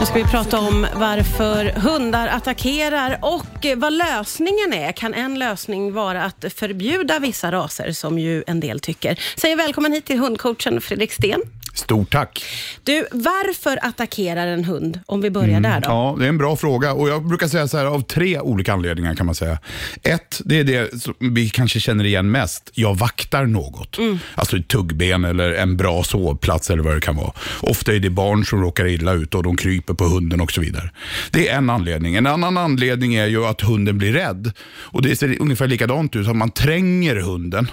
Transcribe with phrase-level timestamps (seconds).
[0.00, 4.92] Nu ska vi prata om varför hundar attackerar och vad lösningen är.
[4.92, 9.20] Kan en lösning vara att förbjuda vissa raser, som ju en del tycker?
[9.36, 11.40] Säger välkommen hit till hundcoachen Fredrik Sten.
[11.74, 12.44] Stort tack.
[12.82, 15.00] Du, varför attackerar en hund?
[15.06, 15.88] Om vi börjar där då.
[15.88, 18.72] Ja, det är en bra fråga och jag brukar säga så här av tre olika
[18.72, 19.58] anledningar kan man säga.
[20.02, 22.70] Ett, det är det som vi kanske känner igen mest.
[22.74, 23.98] Jag vaktar något.
[24.34, 27.32] Alltså ett tuggben eller en bra sovplats eller vad det kan vara.
[27.60, 30.60] Ofta är det barn som råkar illa ut och de kryper på hunden och så
[30.60, 30.90] vidare.
[31.30, 32.14] Det är en anledning.
[32.14, 34.52] En annan anledning är ju att hunden blir rädd.
[34.68, 37.70] Och Det ser ungefär likadant ut, att man tränger hunden.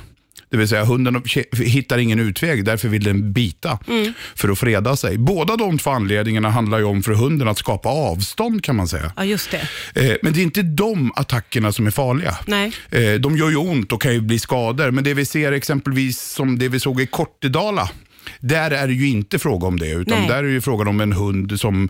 [0.50, 1.24] Det vill säga hunden
[1.58, 3.80] hittar ingen utväg, därför vill den bita
[4.36, 5.18] för att freda sig.
[5.18, 9.14] Båda de två anledningarna handlar ju om för hunden att skapa avstånd kan man säga.
[9.18, 9.68] Ja, just det.
[10.12, 12.38] Eh, Men det är inte de attackerna som är farliga.
[12.46, 12.72] Nej.
[12.90, 16.22] Eh, De gör ju ont och kan ju bli skador, men det vi ser exempelvis
[16.22, 17.90] som det vi såg i Kortedala,
[18.42, 20.28] där är det ju inte fråga om det, utan Nej.
[20.28, 21.90] där är det ju frågan om en hund som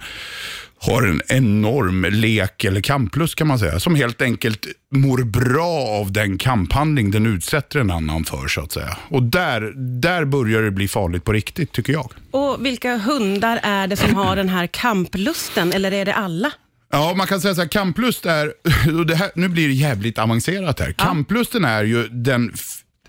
[0.84, 6.12] har en enorm lek eller kamplust kan man säga, som helt enkelt mår bra av
[6.12, 8.98] den kamphandling den utsätter en annan för så att säga.
[9.10, 9.62] Och där,
[10.02, 12.12] där börjar det bli farligt på riktigt tycker jag.
[12.32, 16.52] Och vilka hundar är det som har den här kamplusten, eller är det alla?
[16.92, 18.54] Ja, man kan säga så här, kamplust är,
[19.00, 20.92] och det här, nu blir det jävligt avancerat här.
[20.92, 22.54] Kamplusten är ju den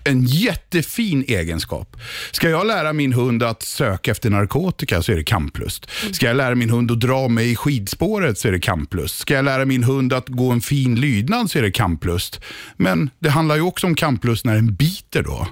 [0.03, 1.97] en jättefin egenskap.
[2.31, 5.89] Ska jag lära min hund att söka efter narkotika så är det kamplust.
[6.11, 9.17] Ska jag lära min hund att dra mig i skidspåret så är det kamplust.
[9.17, 12.41] Ska jag lära min hund att gå en fin lydnad så är det kamplust.
[12.77, 15.47] Men det handlar ju också om kamplust när den biter då.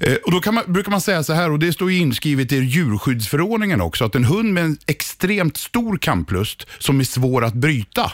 [0.00, 3.80] Eh, och då man, brukar man säga så här, och det står inskrivet i djurskyddsförordningen
[3.80, 8.12] också, att en hund med en extremt stor kamplust som är svår att bryta,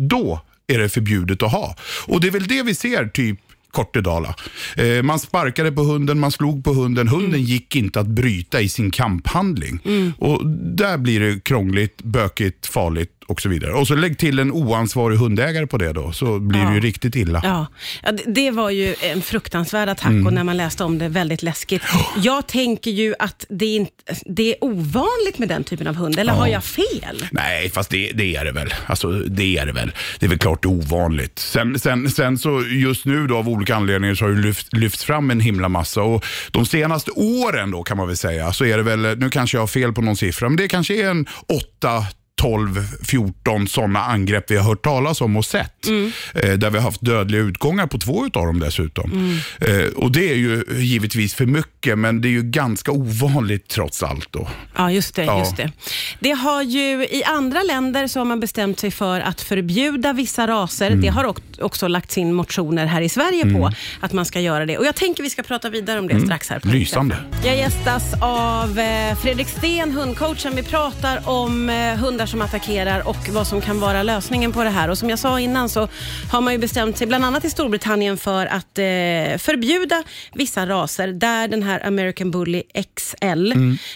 [0.00, 1.76] då är det förbjudet att ha.
[2.06, 3.38] Och det är väl det vi ser typ
[3.72, 4.34] Kortedala.
[4.76, 7.08] Eh, man sparkade på hunden, man slog på hunden.
[7.08, 9.80] Hunden gick inte att bryta i sin kamphandling.
[10.18, 13.72] Och Där blir det krångligt, bökigt, farligt och så vidare.
[13.72, 17.16] Och så lägg till en oansvarig hundägare på det då, så blir det ju riktigt
[17.16, 17.40] illa.
[17.44, 17.66] Ja,
[18.02, 21.82] ja det, var ju en fruktansvärd attack och när man läste om det, väldigt läskigt.
[22.16, 26.18] Jag tänker ju att det är, inte, det är ovanligt med den typen av hund,
[26.18, 27.26] eller har jag fel?
[27.30, 28.74] Nej, fast det, det är det väl.
[28.86, 29.92] Alltså, det är det väl.
[30.18, 31.38] Det är väl klart det är ovanligt.
[31.38, 35.04] Sen, sen, sen så just nu då av olika anledningar så har det lyft, lyfts
[35.04, 38.76] fram en himla massa och de senaste åren då kan man väl säga så är
[38.76, 41.26] det väl, nu kanske jag har fel på någon siffra, men det kanske är en
[41.48, 42.06] åtta
[42.40, 45.86] 12, 14 sådana angrepp vi har hört talas om och sett.
[46.34, 49.38] Eh, där vi har haft dödliga utgångar på två utav dem dessutom.
[49.60, 54.02] Eh, och Det är ju givetvis för mycket, men det är ju ganska ovanligt trots
[54.02, 54.28] allt.
[54.32, 54.48] då.
[54.76, 55.24] Ja, just det.
[55.24, 55.38] Ja.
[55.38, 55.72] Just det.
[56.20, 60.46] det har ju, I andra länder så har man bestämt sig för att förbjuda vissa
[60.46, 60.86] raser.
[60.86, 61.00] Mm.
[61.00, 64.66] Det har ock- också lagts in motioner här i Sverige på att man ska göra
[64.66, 64.78] det.
[64.78, 66.48] Och Jag tänker vi ska prata vidare om det strax.
[66.50, 66.58] här.
[66.58, 66.78] på Mm.
[66.80, 67.16] Lysande.
[67.44, 70.56] Jag gästas av eh, Fredrik Sten, hundcoachen.
[70.56, 74.70] Vi pratar om eh, hundar som attackerar och vad som kan vara lösningen på det
[74.70, 74.88] här.
[74.88, 75.88] Och Som jag sa innan så
[76.30, 80.02] har man ju bestämt sig, bland annat i Storbritannien, för att eh, förbjuda
[80.34, 82.62] vissa raser, där den här American Bully
[82.96, 83.52] XL,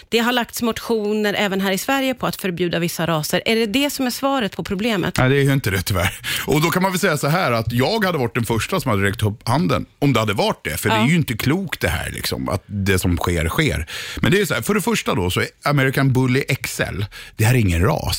[0.09, 3.41] det har lagts motioner även här i Sverige på att förbjuda vissa raser.
[3.45, 5.17] Är det det som är svaret på problemet?
[5.17, 6.13] Nej, det är ju inte det tyvärr.
[6.45, 8.91] Och då kan man väl säga så här att jag hade varit den första som
[8.91, 10.77] hade räckt upp handen om det hade varit det.
[10.77, 13.87] För det är ju inte klokt det här, liksom, att det som sker, sker.
[14.21, 17.03] Men det är så här, för det första då så är American Bully XL,
[17.37, 18.16] det här är ingen ras.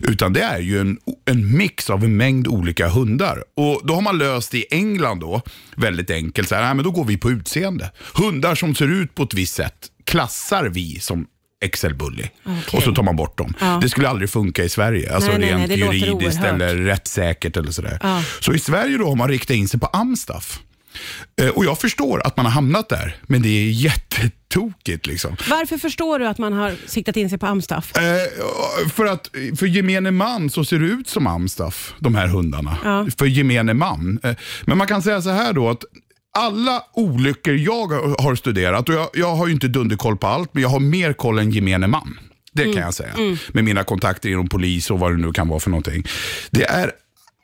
[0.00, 3.44] Utan det är ju en, en mix av en mängd olika hundar.
[3.56, 5.42] Och då har man löst det i England då,
[5.76, 6.48] väldigt enkelt.
[6.48, 7.92] Så här, nej, men då går vi på utseende.
[8.14, 11.26] Hundar som ser ut på ett visst sätt klassar vi som
[11.74, 12.24] XL Bully.
[12.44, 12.62] Okej.
[12.72, 13.54] Och så tar man bort dem.
[13.60, 13.78] Ja.
[13.82, 15.14] Det skulle aldrig funka i Sverige.
[15.14, 17.98] Alltså Nej, nej, nej, rent det låter juridiskt eller rättssäkert eller sådär.
[18.02, 18.22] Ja.
[18.40, 20.60] Så i Sverige då har man riktat in sig på Amstaff.
[21.40, 23.70] Eh, Och jag förstår att man har hamnat där, men det är
[24.48, 25.36] jättetokigt liksom.
[25.50, 27.96] Varför förstår du att man har siktat in sig på Amstaff?
[27.96, 32.78] Eh, för att för gemene man så ser det ut som Amstaff, de här hundarna.
[32.84, 33.06] Ja.
[33.18, 34.20] För gemene man.
[34.22, 35.84] Eh, men man kan säga så här då att
[36.38, 37.86] alla olyckor jag
[38.18, 41.12] har studerat, och jag, jag har ju inte dunderkoll på allt, men jag har mer
[41.12, 42.18] koll än gemene man.
[42.52, 43.14] Det kan jag säga.
[43.52, 46.04] Med mina kontakter inom polis och vad det nu kan vara för någonting.
[46.50, 46.90] Det är,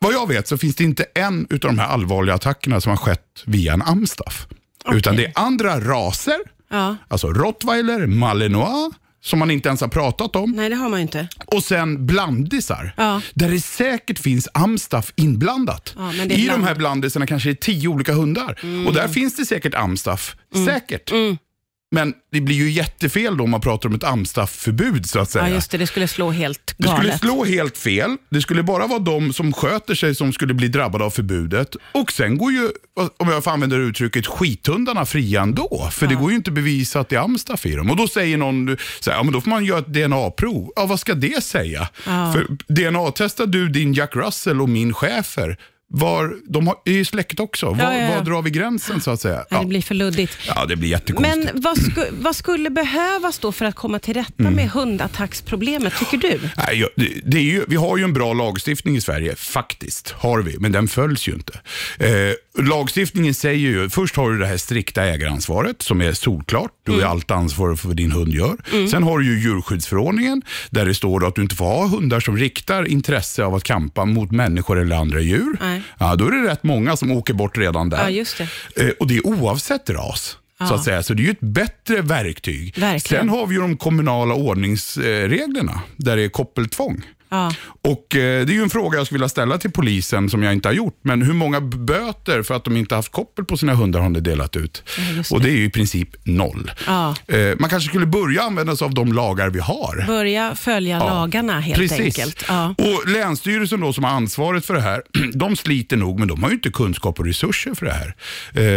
[0.00, 2.96] vad jag vet så finns det inte en av de här allvarliga attackerna som har
[2.96, 4.46] skett via en Amstaff.
[4.93, 6.38] Utan det är andra raser,
[6.70, 6.96] Ja.
[7.08, 10.50] alltså rottweiler, malinois, som man inte ens har pratat om.
[10.50, 11.28] Nej, det har man ju inte.
[11.46, 13.20] Och sen blandisar, Ja.
[13.34, 15.94] där det säkert finns Amstaff inblandat.
[15.99, 18.58] Ja, I bland- de här blandisarna kanske det är tio olika hundar.
[18.87, 21.11] Och där finns det säkert Amstaff, säkert.
[21.94, 25.49] Men det blir ju jättefel då om man pratar om ett Amstaff-förbud så att säga.
[25.49, 25.79] Ja, just det.
[25.79, 27.20] Det skulle slå helt Det skulle galet.
[27.20, 28.17] slå helt fel.
[28.31, 31.76] Det skulle bara vara de som sköter sig som skulle bli drabbade av förbudet.
[31.93, 32.69] Och sen går ju,
[33.17, 35.88] om jag får använda uttrycket, skithundarna fria ändå.
[35.93, 37.91] För det går ju inte att bevisa att det är Amstaff i dem.
[37.91, 40.73] Och då säger någon, så här, ja, men då får man göra ett DNA-prov.
[40.76, 41.88] Ja, vad ska det säga?
[42.06, 42.32] Ja.
[42.32, 45.56] För DNA-testar du din Jack Russell och min chefer,
[45.88, 47.66] var, de har, är ju släkt också.
[47.66, 48.14] Var, Ja, ja, ja.
[48.19, 49.44] var drar vi gränsen så att säga?
[49.50, 50.38] Ja, Det blir för luddigt.
[50.46, 51.36] ja det blir jättekonstigt.
[51.52, 54.54] Men vad, sku, vad skulle behövas då för att komma till rätta Mm.
[54.54, 56.40] med hundattacksproblemet, tycker du?
[56.56, 56.84] Nej,
[57.25, 60.10] det är ju, vi har ju en bra lagstiftning i Sverige, faktiskt.
[60.10, 61.60] har vi, Men den följs ju inte.
[61.98, 62.10] Eh,
[62.59, 66.71] lagstiftningen säger ju, först har du det här strikta ägaransvaret som är solklart.
[66.83, 68.56] Du har ju allt ansvar för vad din hund gör.
[68.91, 72.37] Sen har du ju djurskyddsförordningen där det står att du inte får ha hundar som
[72.37, 75.56] riktar intresse av att kampa mot människor eller andra djur.
[75.61, 75.83] Nej.
[75.99, 78.09] Ja, då är det rätt många som åker bort redan där.
[78.11, 78.25] Ja,
[78.75, 78.83] det.
[78.83, 80.39] Eh, och det är oavsett ras.
[80.69, 81.03] Så, att säga.
[81.03, 82.79] så det är ju ett bättre verktyg.
[82.79, 83.21] Verkligen.
[83.21, 87.03] Sen har vi ju de kommunala ordningsreglerna där det är koppeltvång.
[87.29, 87.53] Ja.
[87.82, 90.53] Och eh, Det är ju en fråga jag skulle vilja ställa till polisen som jag
[90.53, 90.99] inte har gjort.
[91.03, 94.21] Men hur många böter för att de inte haft koppel på sina hundar har ni
[94.21, 94.82] delat ut?
[95.17, 96.71] just och det är ju i princip noll.
[96.87, 97.15] Ja.
[97.29, 100.05] Eh, man kanske skulle börja använda sig av de lagar vi har.
[100.06, 102.00] Börja följa Ja, lagarna helt Precis.
[102.19, 102.44] enkelt.
[102.49, 102.75] Ja.
[102.79, 105.03] Och Länsstyrelsen då, som har ansvaret för det här,
[105.35, 108.15] de sliter nog, men de har ju inte kunskap och resurser för det här.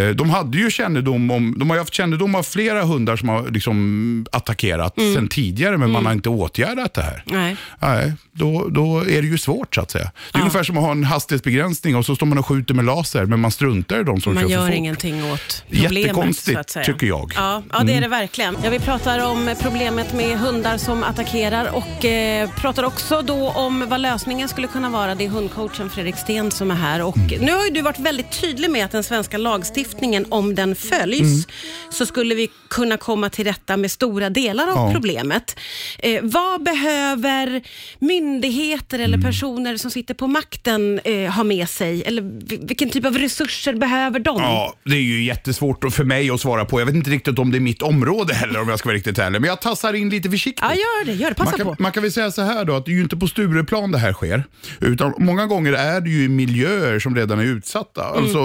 [0.10, 3.30] Eh, de, hade ju kännedom om, de har ju haft kännedom av flera hundar som
[3.30, 5.14] har liksom attackerat Mm.
[5.16, 7.24] sedan tidigare, men man har inte åtgärdat det här.
[7.26, 7.58] Nej.
[7.80, 10.12] Nej, då, då är det ju svårt så att säga.
[10.32, 12.86] Det är ungefär som att ha en hastighetsbegränsning och så står man och skjuter med
[12.86, 14.76] laser, men man struntar i de som Man kör för gör fort.
[14.76, 15.92] ingenting åt problemet.
[15.94, 17.24] Jättekonstigt, tycker jag.
[17.24, 17.44] Mm.
[17.44, 18.58] Ja, ja, det är det verkligen.
[18.64, 23.86] Ja, vi pratar om problemet med hundar som attackerar och eh, pratar också då om
[23.90, 25.16] vad lösningen skulle kunna vara.
[25.16, 27.02] Det är hundcoachen Fredrik Sten som är här.
[27.04, 27.46] Och Mm.
[27.46, 31.20] Nu har ju du varit väldigt tydlig med att den svenska lagstiftningen, om den följs,
[31.22, 31.44] Mm.
[31.90, 34.92] så skulle vi kunna komma till rätta med stora delar av Ja.
[34.94, 35.56] problemet.
[36.00, 37.62] Eh, vad behöver
[38.32, 39.26] myndigheter eller Mm.
[39.28, 42.04] personer som sitter på makten eh, ha med sig?
[42.04, 44.42] Eller vi- vilken typ av resurser behöver de?
[44.42, 46.82] Ja, det är ju jättesvårt för mig att svara på.
[46.82, 49.20] Jag vet inte riktigt om det är mitt område heller om jag ska vara riktigt
[49.20, 49.42] ärlig.
[49.42, 50.64] Men jag tassar in lite försiktigt.
[50.70, 51.14] Ja, gör det.
[51.14, 51.36] Gör det.
[51.36, 51.84] Passa man, kan, på.
[51.84, 53.98] man kan väl säga så här då, att det är ju inte på Stureplan det
[53.98, 54.44] här sker.
[54.82, 58.10] Utan många gånger är det ju i miljöer som redan är utsatta.
[58.10, 58.24] Mm.
[58.24, 58.40] Alltså,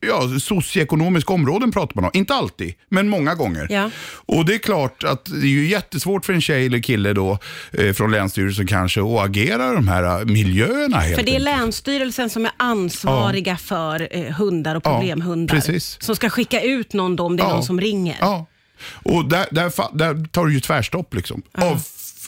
[0.00, 2.10] ja, socioekonomiska områden pratar man om.
[2.14, 3.66] Inte alltid, men många gånger.
[3.70, 3.90] Ja.
[4.26, 7.38] Och det är klart att det är ju jättesvårt för en tjej eller kille då,
[7.72, 11.34] eh, från Länsstyrelsen kanske, att agera i de här eh, miljöerna helt För det är
[11.34, 11.44] enkelt.
[11.44, 15.54] Länsstyrelsen som är ansvariga för eh, hundar och Ja, problemhundar.
[15.54, 15.96] precis.
[16.00, 17.54] Som ska skicka ut någon då om det är Ja.
[17.54, 18.16] någon som ringer.
[18.20, 18.46] Ja,
[19.02, 21.42] och där, där, där tar du ju tvärstopp liksom.
[21.52, 21.82] Av,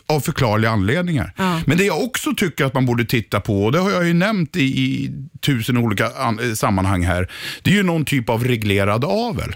[0.06, 1.32] av förklarliga anledningar.
[1.36, 1.60] Ja.
[1.66, 4.14] Men det jag också tycker att man borde titta på, och det har jag ju
[4.14, 7.30] nämnt i, i tusen olika an, eh, sammanhang här,
[7.62, 9.54] det är ju någon typ av reglerad avel.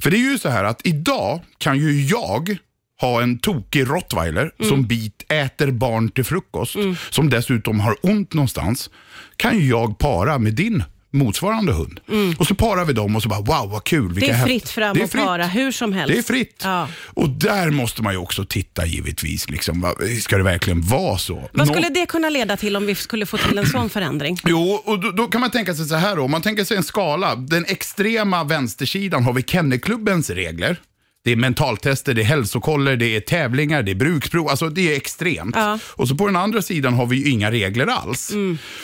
[0.00, 2.56] För det är ju så här att idag kan ju jag
[3.00, 6.76] ha en tokig rottweiler som bit, äter barn till frukost,
[7.10, 8.90] som dessutom har ont någonstans,
[9.36, 12.00] kan jag para med din motsvarande hund.
[12.38, 14.14] Och så parar vi dem och så bara wow vad kul.
[14.14, 15.24] Det är fritt fram Det är och fritt.
[15.24, 16.12] para hur som helst.
[16.14, 16.60] Det är fritt.
[16.64, 16.88] Ja.
[17.04, 19.50] Och där måste man ju också titta givetvis.
[19.50, 21.34] Liksom, ska det verkligen vara så?
[21.34, 24.38] Vad Nå- skulle det kunna leda till om vi skulle få till en sån förändring?
[24.44, 26.22] Jo, och då, då kan man tänka sig så här då.
[26.22, 27.34] Om man tänker sig en skala.
[27.36, 30.80] Den extrema vänstersidan har vi Kennelklubbens regler.
[31.24, 34.48] Det är mentaltester, det är hälsokoller, det är tävlingar, det är bruksprov.
[34.48, 35.56] Alltså det är extremt.
[35.56, 35.66] Ja.
[35.66, 35.78] Mm.
[35.86, 38.30] Och så på den andra sidan har vi ju inga regler alls.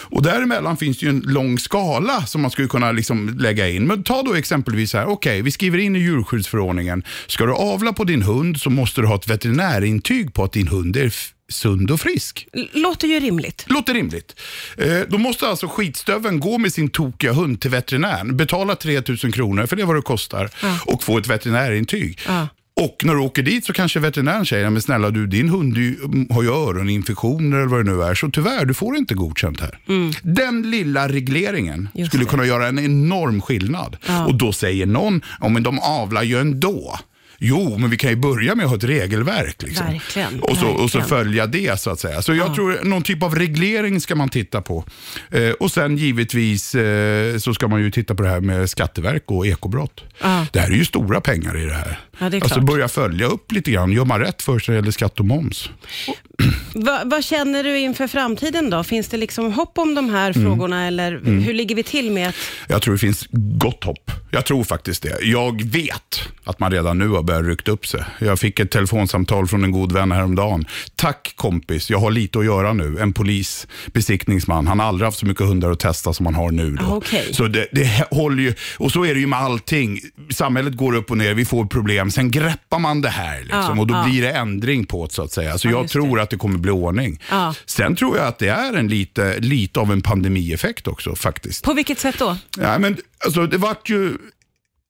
[0.03, 3.87] Och däremellan finns det ju en lång skala som man skulle kunna liksom lägga in.
[3.87, 7.05] Men ta då exempelvis här, okej, vi skriver in i djurskyddsförordningen.
[7.27, 10.69] Ska du avla på din hund så måste du ha ett veterinärintyg på att din
[10.69, 12.49] hund är sund och frisk.
[12.73, 13.65] Låter ju rimligt.
[13.69, 14.41] Låter rimligt.
[14.79, 19.67] Eh, då måste alltså skitstöven gå med sin tokiga hund till veterinären, betala 3000 kronor
[19.67, 20.51] för det är vad det kostar
[20.87, 22.19] och få ett veterinärintyg.
[22.27, 22.49] Ja.
[22.81, 25.99] Och när du åker dit så kanske veterinären säger, men snälla du, din hund ju-
[26.31, 29.79] har ju öroninfektioner eller vad det nu är, så tyvärr, du får inte godkänt här.
[30.23, 31.89] Den lilla regleringen Mm.
[31.95, 32.31] Just skulle det.
[32.31, 33.97] kunna göra en enorm skillnad.
[34.07, 34.27] Ja.
[34.27, 36.99] Och då säger någon, ja men de avlar ju ändå.
[37.39, 39.63] Jo, men vi kan ju börja med att ha ett regelverk.
[39.63, 39.87] Liksom.
[39.87, 41.09] Verkligen, Och, så, och så verkligen.
[41.25, 42.23] följa det så att säga.
[42.23, 44.85] Så jag tror någon typ av reglering ska man titta på.
[45.31, 49.23] Eh, och sen givetvis eh, så ska man ju titta på det här med skatteverk
[49.27, 50.01] och ekobrott.
[50.23, 50.47] Ja.
[50.53, 51.99] Det här är ju stora pengar i det här.
[52.19, 53.93] Ja, det alltså börja följa upp lite grann.
[53.93, 55.71] Gör man rätt för sig gäller skatt och moms?
[56.75, 58.85] Va, vad känner du inför framtiden då?
[58.85, 60.43] Finns det liksom hopp om de här Mm.
[60.47, 62.35] frågorna eller hur ligger vi till med att...
[62.69, 63.27] Jag tror det finns
[63.59, 64.11] gott hopp.
[64.31, 65.19] Jag tror faktiskt det.
[65.23, 68.05] Jag vet att man redan nu har börjar rykta upp sig.
[68.19, 70.65] Jag fick ett telefonsamtal från en god vän häromdagen.
[70.97, 72.99] Tack kompis, jag har lite att göra nu.
[73.01, 74.67] En polis, besiktningsman.
[74.67, 76.71] Han har aldrig haft så mycket hundar att testa som han har nu.
[76.71, 76.85] Då.
[76.85, 77.29] Ah, okej.
[77.35, 80.01] Så det, det håller ju, och så är det ju med allting.
[80.31, 82.11] Samhället går upp och ner, vi får problem.
[82.11, 84.05] Sen greppar man det här liksom, Ja, och då ja.
[84.05, 85.59] blir det ändring på det så att säga.
[85.59, 86.23] Så Ja, jag tror det.
[86.23, 87.21] att det kommer bli ordning.
[87.67, 91.65] Sen tror jag att det är en lite, lite av en pandemieffekt också faktiskt.
[91.65, 92.37] På vilket sätt då?
[92.59, 94.13] Ja, men, alltså, det vart ju...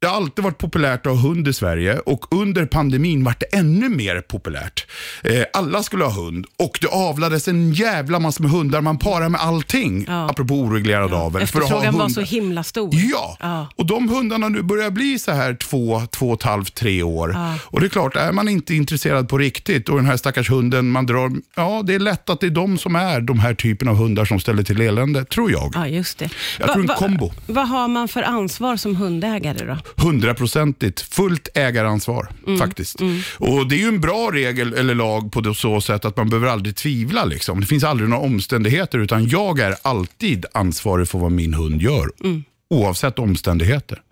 [0.04, 3.46] Det har alltid varit populärt att ha hund i Sverige och under pandemin vart det
[3.56, 4.86] ännu mer populärt.
[5.22, 8.80] Eh, alla skulle ha hund och det avlades en jävla massa med hundar.
[8.80, 10.30] Man parar med allting, Ja.
[10.30, 11.46] apropå oreglerad avel.
[11.46, 12.90] för att ha Efterfrågan var så himla stor.
[12.94, 13.36] Ja.
[13.40, 13.66] Ja.
[13.76, 17.30] och de hundarna nu börjar bli så här två, två och ett halvt, tre år.
[17.34, 17.54] Ja.
[17.64, 20.90] Och det är klart, är man inte intresserad på riktigt och den här stackars hunden
[20.90, 23.88] man drar, ja det är lätt att det är de som är de här typen
[23.88, 25.72] av hundar som ställer till elände, tror jag.
[25.74, 26.30] Ja, just det.
[26.58, 27.32] Jag tror en kombo.
[27.46, 29.76] Vad har man för ansvar som hundägare då?
[29.96, 33.00] Hundraprocentigt fullt ägaransvar Mm, faktiskt.
[33.36, 36.28] Och Det är ju en bra regel eller lag på det så sätt att man
[36.28, 37.24] behöver aldrig tvivla.
[37.24, 37.60] Liksom.
[37.60, 42.10] Det finns aldrig några omständigheter utan jag är alltid ansvarig för vad min hund gör.
[42.24, 42.44] Mm.
[42.70, 44.02] Oavsett omständigheter.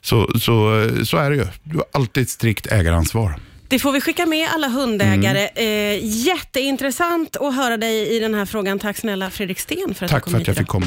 [0.00, 1.46] Så, så, så är det ju.
[1.62, 3.34] Du har alltid ett strikt ägaransvar.
[3.68, 5.48] Det får vi skicka med alla hundägare.
[5.48, 6.00] Mm.
[6.00, 8.78] Eh, jätteintressant att höra dig i den här frågan.
[8.78, 10.80] Tack snälla Fredrik Sten för att du Tack kom för hit att jag fick komma.